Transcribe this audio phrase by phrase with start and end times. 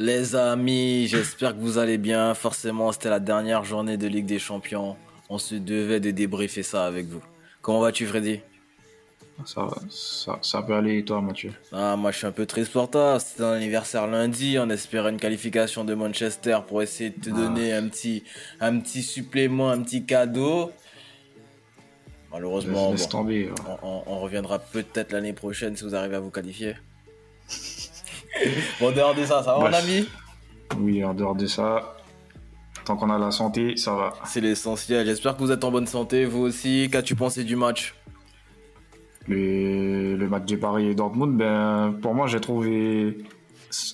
[0.00, 2.32] Les amis, j'espère que vous allez bien.
[2.32, 4.96] Forcément, c'était la dernière journée de Ligue des Champions.
[5.28, 7.20] On se devait de débriefer ça avec vous.
[7.60, 8.40] Comment vas-tu, Freddy?
[9.44, 11.52] Ça, ça, ça, peut aller et toi, Mathieu?
[11.70, 13.20] Ah, Moi, je suis un peu triste pour toi.
[13.20, 14.56] C'était un anniversaire lundi.
[14.58, 17.36] On espérait une qualification de Manchester pour essayer de te ah.
[17.36, 18.24] donner un petit,
[18.58, 20.72] un petit supplément, un petit cadeau.
[22.32, 22.94] Malheureusement,
[23.82, 26.76] on, reviendra peut-être l'année prochaine si vous arrivez à vous qualifier.
[28.80, 30.08] Bon, en dehors de ça, ça va, mon ami
[30.78, 31.94] Oui, en dehors de ça,
[32.84, 34.12] tant qu'on a la santé, ça va.
[34.24, 35.06] C'est l'essentiel.
[35.06, 36.88] J'espère que vous êtes en bonne santé, vous aussi.
[36.90, 37.94] Qu'as-tu pensé du match?
[39.28, 43.18] Le, le match de Paris et Dortmund, ben, pour moi, j'ai trouvé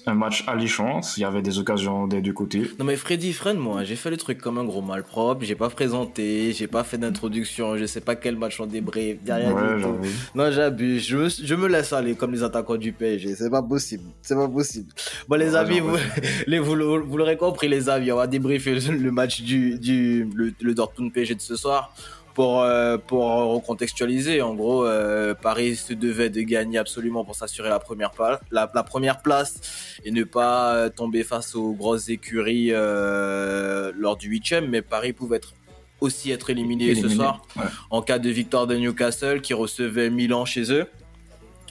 [0.06, 1.00] un match alléchant.
[1.16, 2.70] Il y avait des occasions des deux côtés.
[2.78, 3.84] Non, mais Freddy, freine moi.
[3.84, 5.44] J'ai fait le truc comme un gros malpropre.
[5.44, 7.76] J'ai pas présenté, j'ai pas fait d'introduction.
[7.76, 9.22] Je sais pas quel match on débrief.
[9.22, 11.06] Derrière ouais, Non, j'abuse.
[11.06, 13.34] Je me, je me laisse aller comme les attaquants du PSG.
[13.36, 14.04] C'est pas possible.
[14.22, 14.92] C'est pas possible.
[15.28, 15.96] Bon, les amis, vous,
[16.46, 18.12] les, vous, vous l'aurez compris, les amis.
[18.12, 21.92] On va débriefer le match du, du le, le Dortmund PSG de ce soir
[22.36, 27.70] pour euh, pour recontextualiser, en gros, euh, Paris se devait de gagner absolument pour s'assurer
[27.70, 32.72] la première place, la, première place et ne pas euh, tomber face aux grosses écuries
[32.72, 34.68] lors du huitième.
[34.68, 35.54] Mais Paris pouvait être
[36.02, 37.40] aussi être éliminé, ce soir
[37.88, 40.84] en cas de victoire de Newcastle qui recevait Milan chez eux.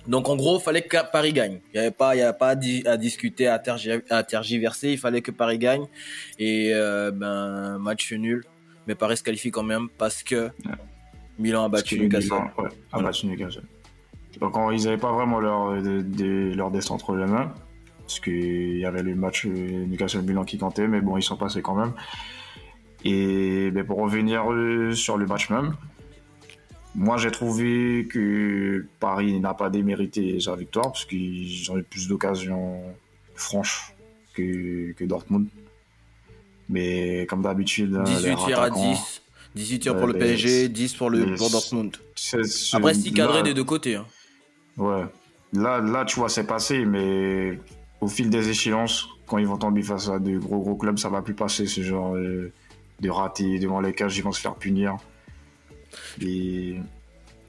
[0.07, 1.59] Donc en gros, il fallait que Paris gagne.
[1.73, 2.55] Il n'y avait pas, il y avait pas
[2.89, 4.93] à, discuter, à, tergiverser.
[4.93, 5.85] Il fallait que Paris gagne.
[6.39, 8.43] Et ben match nul
[8.87, 10.49] mais Paris se qualifie quand même parce que
[11.39, 12.33] Milan a battu Newcastle.
[12.57, 13.63] ouais, a battu Newcastle.
[14.39, 17.53] Donc ils n'avaient pas vraiment leur, de, leur destin entre les mains,
[17.99, 21.61] parce qu'il y avait le match euh, Newcastle-Milan qui comptait, mais bon, ils sont passés
[21.61, 21.93] quand même.
[23.03, 25.75] Et ben, pour revenir euh, sur le match même,
[26.95, 32.07] moi j'ai trouvé que Paris n'a pas démérité sa victoire, parce qu'ils ont eu plus
[32.07, 32.81] d'occasions
[33.35, 33.93] franches
[34.33, 35.47] que, que Dortmund.
[36.69, 39.21] Mais comme d'habitude, 18 hein, tirs à 10.
[39.55, 41.95] 18 tirs pour le PSG, 10 pour le pour Dortmund.
[42.73, 43.95] Après, 6 cadrés des deux côtés.
[43.95, 44.05] Hein.
[44.77, 45.05] Ouais.
[45.53, 47.59] Là, là, tu vois, c'est passé, mais
[48.01, 51.09] au fil des échéances, quand ils vont tomber face à de gros gros clubs, ça
[51.09, 54.97] va plus passer ce genre de ratés devant les cages, ils vont se faire punir.
[56.21, 56.75] Et...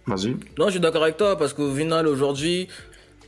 [0.06, 0.36] Vas-y.
[0.56, 2.68] Non, je suis d'accord avec toi, parce qu'au final, aujourd'hui,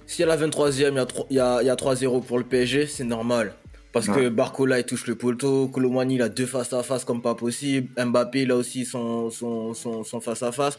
[0.06, 3.54] si à la 23e, il y a 3-0 pour le PSG, c'est normal.
[3.92, 7.22] Parce que Barcola il touche le poteau, Colomani il a deux face à face comme
[7.22, 10.78] pas possible, Mbappé il a aussi son, son, son face à face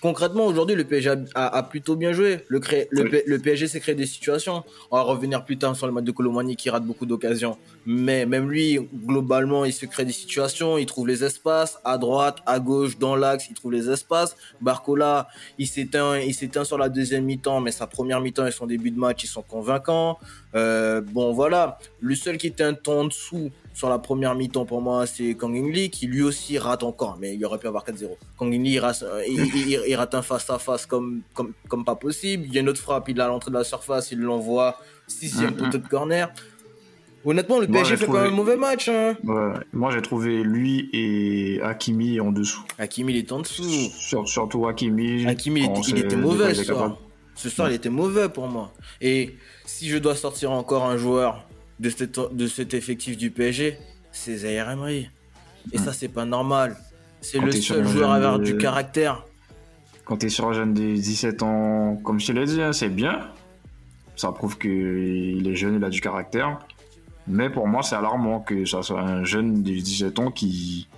[0.00, 2.44] concrètement, aujourd'hui, le PSG a, plutôt bien joué.
[2.48, 2.60] Le,
[2.90, 4.64] le, PSG s'est créé des situations.
[4.90, 7.58] On va revenir plus tard sur le match de Colomani qui rate beaucoup d'occasions.
[7.86, 10.78] Mais même lui, globalement, il se crée des situations.
[10.78, 13.48] Il trouve les espaces à droite, à gauche, dans l'axe.
[13.50, 14.36] Il trouve les espaces.
[14.60, 18.66] Barcola, il s'éteint, il s'éteint sur la deuxième mi-temps, mais sa première mi-temps et son
[18.66, 20.18] début de match, ils sont convaincants.
[20.54, 21.78] Euh, bon, voilà.
[22.00, 25.36] Le seul qui était un temps en dessous, sur la première mi-temps pour moi, c'est
[25.36, 28.08] Kang In Lee qui lui aussi rate encore, mais il aurait pu avoir 4-0.
[28.36, 31.94] Kang In Lee il rate, il, rate un face à face comme, comme, comme pas
[31.94, 32.46] possible.
[32.48, 34.78] Il y a une autre frappe, il a à l'entrée de la surface, il l'envoie
[35.06, 36.28] sixième mm, poteau de corner.
[37.24, 38.88] Honnêtement, le PSG fait quand même un mauvais match.
[38.88, 39.16] Hein.
[39.72, 42.64] Moi, j'ai trouvé lui et Hakimi en dessous.
[42.80, 43.62] Hakimi, il est en dessous.
[44.26, 45.24] surtout Hakimi.
[45.24, 46.98] Hakimi, il était, mauvais ce soir.
[47.36, 48.72] Ce soir, il était mauvais pour moi.
[49.00, 49.36] Et
[49.66, 51.44] si je dois sortir encore un joueur
[51.80, 51.90] de,
[52.32, 53.78] de cet effectif du PSG,
[54.12, 55.08] c'est Zaire Emery.
[55.72, 56.76] Et ça, c'est pas normal.
[57.20, 59.24] C'est le seul joueur à avoir du caractère.
[60.04, 62.72] Quand tu es sur un jeune de 17 ans, comme je te l'ai dit, hein,
[62.72, 63.28] c'est bien.
[64.16, 66.58] Ça prouve qu'il est jeune, il a du caractère.
[67.26, 70.88] Mais pour moi, c'est alarmant que ça soit un jeune de 17 ans qui,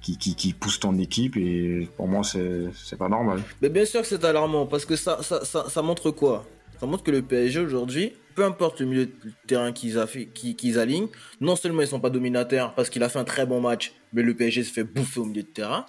[0.00, 1.36] qui, qui, pousse ton équipe.
[1.36, 3.42] Et pour moi, c'est pas normal.
[3.60, 6.44] Mais bien sûr que c'est alarmant parce que ça, ça, ça, ça montre quoi?
[6.78, 9.12] Ça montre que le PSG aujourd'hui peu importe le milieu de
[9.46, 11.08] terrain qu'ils alignent,
[11.42, 14.22] non seulement ils sont pas dominateurs parce qu'il a fait un très bon match, mais
[14.22, 15.84] le PSG se fait bouffer au milieu de terrain.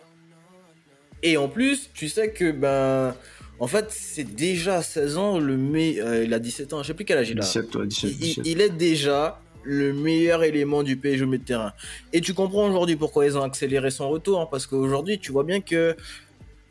[1.23, 3.15] Et en plus, tu sais que ben
[3.61, 6.93] en fait, c'est déjà 16 ans le mais euh, il a 17 ans, je sais
[6.93, 7.41] plus quel âge il a.
[7.41, 11.71] 17, 17, Il, est déjà le meilleur élément du PSG au milieu de terrain.
[12.11, 15.45] Et tu comprends aujourd'hui pourquoi ils ont accéléré son retour hein, parce qu'aujourd'hui, tu vois
[15.45, 15.95] bien que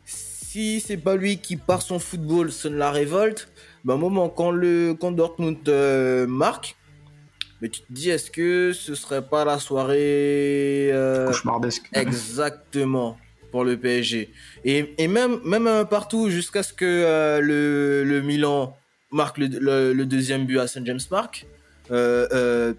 [0.05, 3.49] si c'est pas lui qui part son football, sonne la révolte
[3.83, 6.75] bah, moment, quand, le, quand Dortmund euh, marque,
[7.61, 13.17] mais tu te dis, est-ce que ce serait pas la soirée euh, cauchemardesque Exactement
[13.51, 14.31] pour le PSG.
[14.63, 18.77] Et, et même, même partout, jusqu'à ce que euh, le, le, Milan
[19.11, 21.47] marque le, le, deuxième but à Saint James Park,
[21.89, 22.75] ben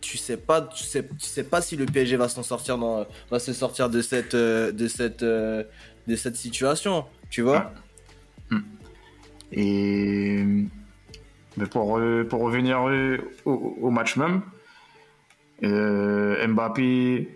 [0.00, 3.06] tu sais pas tu sais, tu sais pas si le PSG va s'en sortir dans
[3.30, 7.72] va se sortir de cette de cette de cette situation tu vois
[8.50, 8.58] hmm.
[9.52, 10.44] Et
[11.56, 12.86] Mais pour, pour revenir
[13.44, 14.42] au, match même,
[15.62, 17.28] Mbappé,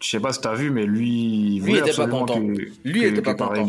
[0.00, 2.34] je sais pas si tu as vu, mais lui, il lui était pas content.
[2.34, 3.66] Que, lui que, était pas content.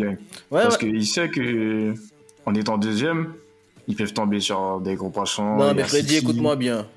[0.50, 1.94] Parce qu'il sait que
[2.46, 3.34] en étant deuxième,
[3.88, 5.56] ils peuvent tomber sur des gros poissons.
[5.56, 6.88] Non, mais Freddy, écoute-moi bien.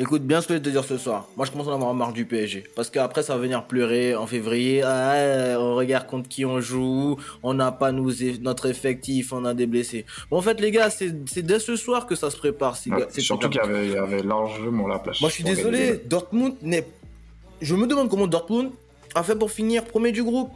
[0.00, 1.28] Écoute bien ce que je vais te dire ce soir.
[1.36, 2.62] Moi, je commence à avoir marre du PSG.
[2.76, 4.82] Parce qu'après, ça va venir pleurer en février.
[4.84, 7.16] Ah, on regarde contre qui on joue.
[7.42, 9.32] On n'a pas nous, notre effectif.
[9.32, 10.06] On a des blessés.
[10.30, 12.76] Bon, en fait, les gars, c'est dès ce soir que ça se prépare.
[12.76, 15.20] surtout qu'il y, avait, largement la place.
[15.20, 16.00] Moi, je suis désolé.
[16.06, 16.86] Dortmund n'est.
[17.60, 18.70] Je me demande comment Dortmund
[19.16, 20.52] a fait pour finir premier du groupe.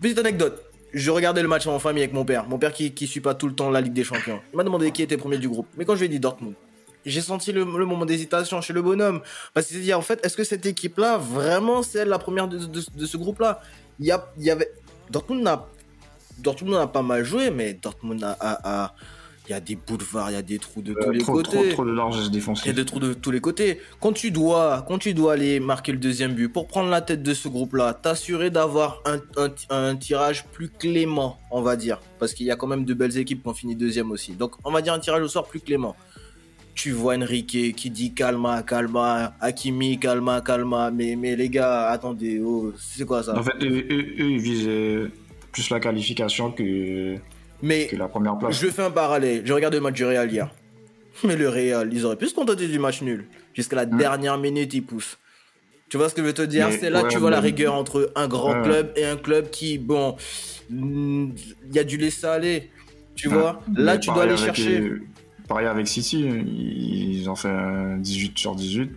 [0.00, 0.60] Petite anecdote.
[0.92, 2.48] Je regardais le match en famille avec mon père.
[2.48, 4.40] Mon père qui, qui suit pas tout le temps la Ligue des Champions.
[4.52, 5.68] Il m'a demandé qui était premier du groupe.
[5.76, 6.54] Mais quand je lui ai dit Dortmund,
[7.04, 9.20] j'ai senti le, moment d'hésitation chez le bonhomme.
[9.52, 12.80] Parce qu'il s'est dit, en fait, est-ce que cette équipe-là, vraiment, c'est la première de,
[13.06, 13.60] ce groupe-là?
[14.00, 14.70] Il y, il y avait.
[15.10, 15.66] Dortmund n'a
[16.38, 18.94] Dortmund a pas mal joué, mais Dortmund a,
[19.46, 21.50] il y a des boulevards, il y a des trous de euh, tous les côtés.
[21.50, 22.64] Trop, trop de largesse défensive.
[22.64, 23.78] Il y a des trous de tous les côtés.
[24.00, 27.22] Quand tu dois, quand tu dois aller marquer le deuxième but pour prendre la tête
[27.22, 29.20] de ce groupe-là, t'assurer d'avoir un,
[29.68, 33.18] un, tirage plus clément, on va dire, parce qu'il y a quand même de belles
[33.18, 34.32] équipes qui ont fini deuxième aussi.
[34.32, 35.94] Donc, on va dire un tirage au sort plus clément
[36.74, 40.90] tu vois Enrique qui dit calma, calma, Hakimi, calma, calma.
[40.90, 43.38] Mais, mais les gars, attendez, oh, c'est quoi ça?
[43.38, 45.10] En fait, eux, ils visent
[45.52, 47.16] plus la qualification que,
[47.64, 48.60] mais la première place.
[48.60, 49.42] Je fais un parallèle.
[49.44, 50.50] Je regarde le match du Real hier.
[51.24, 53.26] Mais le Real, ils auraient pu se contenter du match nul.
[53.54, 53.96] Jusqu'à la hmm.
[53.96, 55.18] dernière minute, ils poussent.
[55.88, 56.68] Tu vois ce que je veux te dire?
[56.72, 59.78] C'est là que tu vois la rigueur entre un grand club et un club qui,
[59.78, 60.16] bon,
[60.70, 61.34] il
[61.72, 62.70] y a du laisser aller.
[63.14, 63.62] Tu vois?
[63.76, 64.92] Là, tu dois aller chercher.
[65.54, 67.48] Pareil avec City, ils ont fait
[67.98, 68.90] 18 sur 18.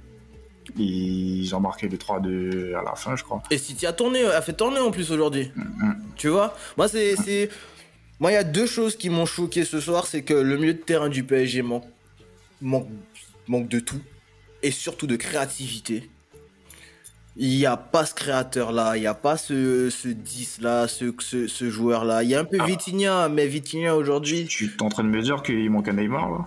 [0.76, 3.44] Ils ont marqué les 3-2 à la fin, je crois.
[3.52, 5.52] Et City a tourné, a fait tourner en plus aujourd'hui.
[5.56, 5.96] Mm-hmm.
[6.16, 6.58] Tu vois?
[6.76, 7.52] Moi, c'est.
[8.20, 10.08] Moi, il y a deux choses qui m'ont choqué ce soir.
[10.08, 11.86] C'est que le milieu de terrain du PSG manque,
[12.60, 12.90] manque,
[13.48, 14.02] manque de tout.
[14.64, 16.10] Et surtout de créativité.
[17.40, 21.70] Il n'y a pas ce créateur-là, il n'y a pas ce, ce 10-là, ce, ce,
[21.70, 22.24] joueur-là.
[22.24, 22.66] Il y a un peu ah.
[22.66, 24.46] Vitinha, mais Vitinha aujourd'hui.
[24.46, 26.46] Tu es en train de me dire qu'il manque un Neymar, là?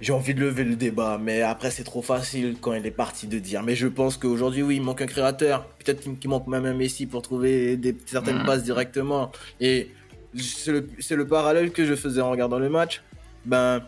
[0.00, 3.26] J'ai envie de lever le débat, mais après, c'est trop facile quand il est parti
[3.26, 3.62] de dire.
[3.62, 5.66] Mais je pense qu'aujourd'hui, oui, il manque un créateur.
[5.84, 8.46] Peut-être qu'il manque même un Messi pour trouver des, certaines hmm.
[8.46, 9.30] passes directement.
[9.60, 9.90] Et
[10.38, 10.86] c'est le,
[11.16, 13.02] le parallèle que je faisais en regardant le match.
[13.44, 13.82] Ben,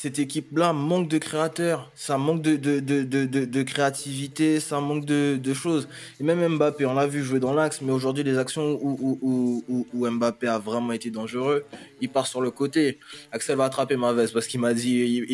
[0.00, 5.54] cette équipe-là manque de créateurs, ça manque de, de, de, de, créativité, ça manque de,
[5.54, 5.88] choses.
[6.20, 9.86] Et même Mbappé, on l'a vu jouer dans l'axe, mais aujourd'hui, les actions où, où,
[9.92, 11.64] où, Mbappé a vraiment été dangereux,
[12.00, 13.00] il part sur le côté.
[13.32, 15.26] Axel va attraper ma veste parce qu'il m'a dit,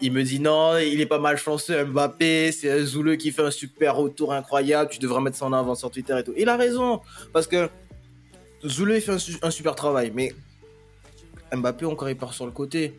[0.00, 3.50] il, me, dit non, il est pas mal chanceux, Mbappé, c'est Zouleux qui fait un
[3.50, 6.32] super retour incroyable, tu devrais mettre ça en avant sur Twitter et tout.
[6.38, 7.02] Il a raison,
[7.34, 7.68] parce que
[8.66, 10.32] Zouleux, fait un super travail, mais
[11.54, 12.94] Mbappé, encore, il part sur le côté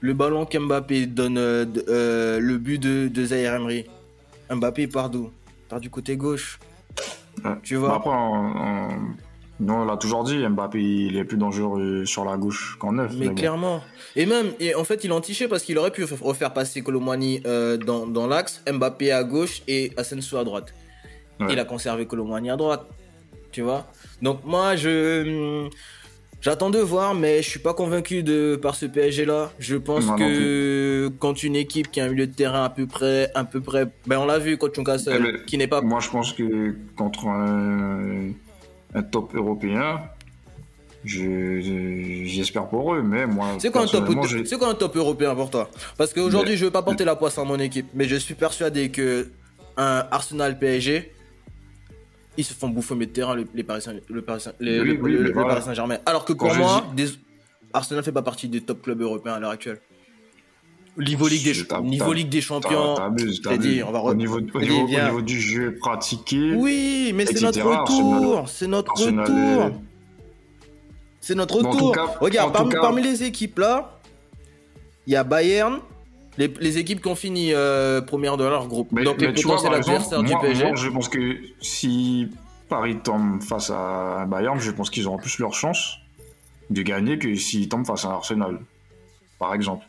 [0.00, 3.86] le ballon qu'Mbappé donne euh, euh, le but de, de Zaire Emery.
[4.50, 5.30] Mbappé part d'où
[5.68, 6.58] Part du côté gauche.
[7.62, 12.76] Tu vois Après, on, l'a toujours dit, Mbappé il est plus dangereux sur la gauche
[12.78, 13.12] qu'en neuf.
[13.16, 13.82] Mais, clairement.
[14.16, 17.42] Et même, et en fait, il a tiché parce qu'il aurait pu refaire passer Colomani
[17.46, 20.74] euh, dans, dans l'axe, Mbappé à gauche et Asensio à droite.
[21.48, 22.86] Il a conservé Colomani à droite.
[23.52, 23.86] Tu vois
[24.20, 25.68] Donc moi, je
[26.40, 29.50] J'attends de voir, mais je suis pas convaincu de par ce PSG là.
[29.58, 33.30] Je pense que quand une équipe qui a un milieu de terrain à peu près,
[33.34, 35.80] à peu près, ben on l'a vu contre Newcastle, eh qui n'est pas.
[35.80, 38.32] Moi, je pense que contre un,
[39.10, 40.00] top européen,
[41.04, 43.48] j'espère pour eux, mais moi.
[43.58, 44.08] C'est quoi, un top,
[44.46, 45.68] c'est quoi un top européen pour toi?
[45.96, 48.90] Parce qu'aujourd'hui, je veux pas porter la poisse à mon équipe, mais je suis persuadé
[48.90, 49.26] que
[49.76, 51.12] un Arsenal PSG
[52.38, 55.98] ils se font bouffer au milieu de terrain, les, Parisiens, le, Paris Saint-Germain.
[56.06, 57.08] Alors que pour moi, des...
[57.72, 59.80] Arsenal fait pas partie des top clubs européens à l'heure actuelle.
[60.96, 62.94] Niveau Ligue des, niveau Ligue des Champions,
[63.58, 66.54] dit, on va au, niveau, au, niveau, du jeu pratiqué.
[66.54, 68.48] Oui, mais c'est notre retour.
[68.48, 69.80] C'est notre retour.
[71.20, 71.96] C'est notre retour.
[72.20, 74.00] Regarde, parmi les équipes là,
[75.06, 75.80] il y a Bayern,
[76.38, 78.94] les, équipes qui ont fini euh, première de leur groupe.
[79.02, 80.70] Donc les potentiels adversaires du PSG.
[80.74, 82.28] je pense que si
[82.68, 85.98] Paris tombe face à Bayern, je pense qu'ils auront plus leur chance
[86.70, 88.58] de gagner que s'ils tombent face à Arsenal,
[89.38, 89.84] par exemple.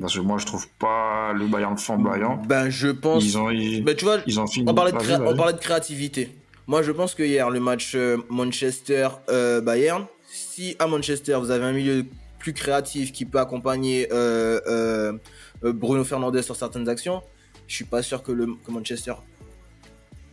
[0.00, 2.40] Parce que moi, je trouve pas le Bayern flamboyant.
[2.46, 3.24] Ben, je pense.
[3.24, 4.70] Ils ont, ben, tu vois, ils ont fini.
[4.70, 6.30] On parlait, de on parlait de créativité.
[6.66, 11.72] Moi, je pense que hier, le match euh, Manchester-Bayern, si à Manchester, vous avez un
[11.72, 12.06] milieu
[12.40, 17.22] plus créatif qui peut accompagner euh, euh, Bruno Fernandez sur certaines actions,
[17.68, 19.14] je suis pas sûr que, le, Manchester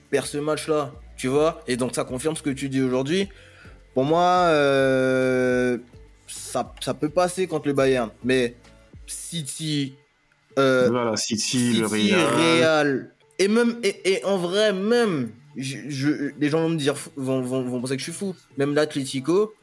[0.10, 1.62] perd ce match-là, tu vois.
[1.68, 3.30] Et donc ça confirme ce que tu dis aujourd'hui.
[3.94, 4.48] Pour moi,
[6.28, 8.10] ça, ça peut passer contre le Bayern.
[8.24, 8.56] Mais
[9.06, 9.96] City,
[10.56, 13.12] voilà, City, le Real.
[13.40, 17.82] Et même, et, en vrai, même, je, les gens vont me dire, vont, vont, vont
[17.82, 18.36] penser que je suis fou.
[18.58, 19.54] Même l'Atlético,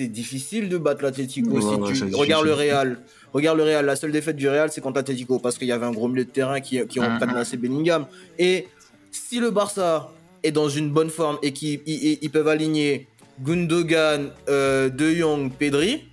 [0.00, 3.00] c'est difficile de battre l'Atlético si tu regardes le Real.
[3.34, 5.84] Regarde le Real, la seule défaite du Real, c'est contre l'Atlético parce qu'il y avait
[5.84, 8.06] un gros milieu de terrain qui, qui ont mm Bellingham.
[8.38, 8.66] Et
[9.10, 10.10] si le Barça
[10.42, 13.08] est dans une bonne forme et qu'ils ils, peuvent aligner
[13.44, 16.08] Gundogan, euh, De Jong, Pedri,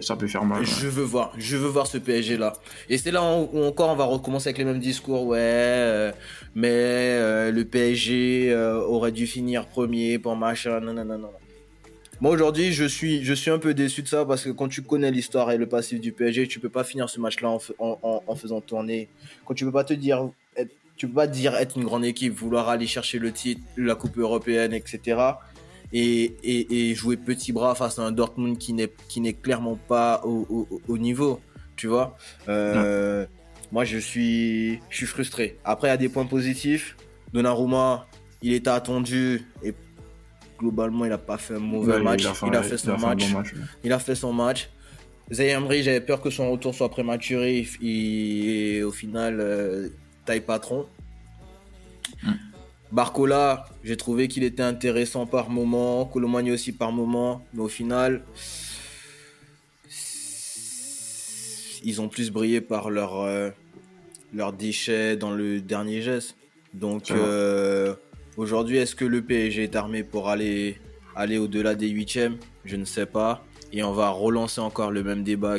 [0.00, 0.64] ça peut faire mal.
[0.64, 2.52] Je veux voir, je veux voir ce PSG là.
[2.88, 5.26] Et c'est là où encore on va recommencer avec les mêmes discours.
[5.26, 6.12] Ouais, euh,
[6.54, 10.80] mais euh, le PSG aurait dû finir premier pour machin.
[10.80, 11.30] Non, non, non, non.
[12.20, 14.82] Moi aujourd'hui, je suis, je suis un peu déçu de ça parce que quand tu
[14.82, 18.60] connais l'histoire et le passif du PSG, tu peux pas finir ce match-là en, faisant
[18.60, 19.08] tourner.
[19.46, 20.28] Quand tu peux pas te dire,
[20.96, 24.18] tu peux pas dire être une grande équipe, vouloir aller chercher le titre, la Coupe
[24.18, 25.16] européenne, etc.
[25.92, 30.98] Et, jouer petit bras face à un Dortmund qui n'est, qui n'est clairement pas au,
[30.98, 31.40] niveau,
[31.76, 32.16] tu vois.
[32.48, 33.26] Euh,
[33.72, 35.58] moi, je suis, je suis frustré.
[35.64, 36.96] Après, il y a des points positifs.
[37.32, 38.06] Donnarumma,
[38.42, 39.74] il était attendu et
[40.58, 42.22] globalement, il n'a pas fait un mauvais match.
[42.22, 43.24] Il a, fait, son match.
[43.84, 44.70] Il a fait son match.
[45.30, 49.88] Zayamri, j'avais peur que son retour soit prématuré et, au final, euh,
[50.24, 50.86] taille patron.
[52.92, 58.22] Barcola, j'ai trouvé qu'il était intéressant par moment, Colomani aussi par moment, mais au final,
[61.84, 63.50] ils ont plus brillé par leur, euh,
[64.32, 66.36] leur déchet dans le dernier geste.
[66.72, 67.12] Donc,
[68.38, 70.78] Aujourd'hui, est-ce que le PSG est armé pour aller,
[71.16, 72.36] aller au-delà des huitièmes?
[72.64, 73.44] Je ne sais pas.
[73.72, 75.58] Et on va relancer encore le même débat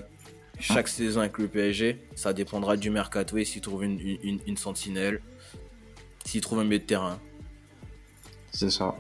[0.62, 2.00] chaque saison avec le PSG.
[2.16, 5.20] Ça dépendra du mercato et s'il trouve une, une, sentinelle,
[6.30, 7.20] s'il trouve un milieu de terrain.
[8.52, 8.96] C'est ça.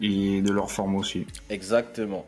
[0.00, 1.26] Et de leur forme aussi.
[1.48, 2.26] Exactement.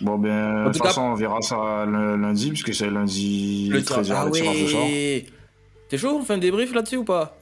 [0.00, 4.26] Bon, ben, de toute façon, on verra ça lundi, puisque c'est lundi le 13h, ah
[4.30, 5.26] oui.
[5.88, 7.36] T'es chaud On fait un débrief là-dessus ou pas?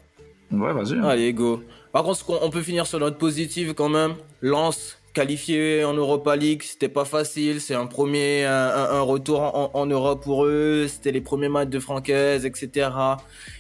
[0.51, 0.99] Ouais, vas-y.
[0.99, 1.63] Allez, go.
[1.93, 4.15] Par contre, on peut finir sur note positive quand même.
[4.41, 7.61] Lance qualifié en Europa League, c'était pas facile.
[7.61, 9.41] C'est un premier, un, retour
[9.75, 10.87] en, Europe pour eux.
[10.87, 12.91] C'était les premiers matchs de Francaise, etc.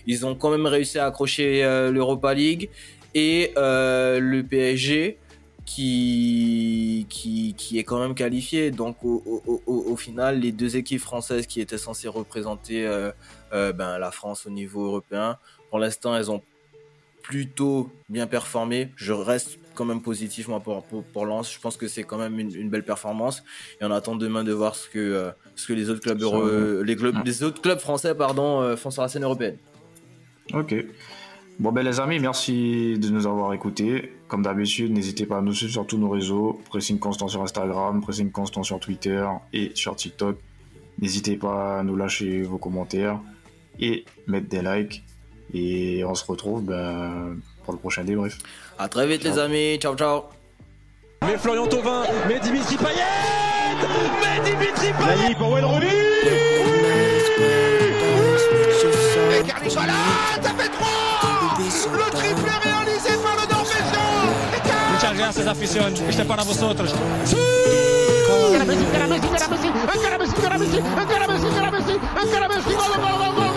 [0.06, 2.70] Ils ont quand même réussi à accrocher euh, l'Europa League
[3.16, 5.18] et euh, le PSG
[5.66, 8.70] qui, qui, qui est quand même qualifié.
[8.70, 13.10] Donc au, final, les deux équipes françaises qui étaient censées représenter euh,
[13.72, 15.38] ben, la France au niveau européen,
[15.70, 16.42] pour l'instant, elles ont
[17.28, 18.92] plutôt bien performé.
[18.94, 21.52] Je reste quand même positif moi pour, pour, Lens.
[21.54, 23.44] Je pense que c'est quand même une, belle performance.
[23.80, 26.20] Et on attend demain de voir ce que, euh, ce que les autres clubs
[26.84, 29.56] les, clubs, les autres clubs français pardon, euh, font sur la scène européenne.
[30.52, 30.74] Ok.
[31.60, 34.12] Bon ben les amis, merci de nous avoir écoutés.
[34.26, 36.60] Comme d'habitude, n'hésitez pas à nous suivre sur tous nos réseaux.
[36.68, 40.38] Pressing constant sur Instagram, pressing constant sur Twitter et sur TikTok.
[41.00, 43.20] N'hésitez pas à nous lâcher vos commentaires
[43.78, 45.04] et mettre des likes.
[45.54, 47.36] Et on se retrouve ben,
[47.68, 48.38] pour le prochain débrief.
[48.78, 50.24] A très vite les amis, ciao ciao.
[51.20, 53.76] Mais Florian Thauvin, mais Dimitri Payet
[54.22, 55.66] Mais Dimitri Payet pour Wayne
[59.36, 59.82] Et Carly ça
[60.58, 60.88] fait 3
[61.92, 64.08] Le triplé réalisé par le Norvégien
[64.92, 66.94] Muchas gracias afición, este para vosotros.
[67.26, 67.36] ¡Sí!
[68.46, 72.48] Encara Messi, encara Messi, encara Messi, encara Messi, encara Messi, encara Messi, encara Messi, encara
[72.48, 73.47] Messi, gol, gol, gol, gol